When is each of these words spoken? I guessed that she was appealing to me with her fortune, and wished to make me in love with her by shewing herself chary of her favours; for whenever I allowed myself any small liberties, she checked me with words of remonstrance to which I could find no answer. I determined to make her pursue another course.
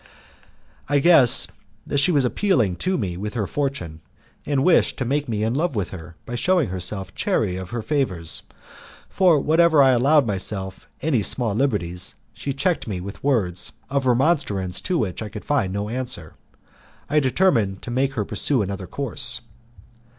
I 0.89 0.97
guessed 0.97 1.51
that 1.85 1.99
she 1.99 2.11
was 2.11 2.25
appealing 2.25 2.77
to 2.77 2.97
me 2.97 3.17
with 3.17 3.35
her 3.35 3.45
fortune, 3.45 4.01
and 4.47 4.63
wished 4.63 4.97
to 4.97 5.05
make 5.05 5.29
me 5.29 5.43
in 5.43 5.53
love 5.53 5.75
with 5.75 5.91
her 5.91 6.15
by 6.25 6.33
shewing 6.33 6.69
herself 6.69 7.13
chary 7.13 7.55
of 7.55 7.69
her 7.69 7.83
favours; 7.83 8.41
for 9.09 9.39
whenever 9.39 9.79
I 9.83 9.91
allowed 9.91 10.25
myself 10.25 10.89
any 11.01 11.21
small 11.21 11.53
liberties, 11.53 12.15
she 12.33 12.51
checked 12.51 12.87
me 12.87 12.99
with 12.99 13.23
words 13.23 13.73
of 13.91 14.07
remonstrance 14.07 14.81
to 14.81 14.97
which 14.97 15.21
I 15.21 15.29
could 15.29 15.45
find 15.45 15.71
no 15.71 15.87
answer. 15.87 16.33
I 17.07 17.19
determined 17.19 17.83
to 17.83 17.91
make 17.91 18.15
her 18.15 18.25
pursue 18.25 18.63
another 18.63 18.87
course. 18.87 19.41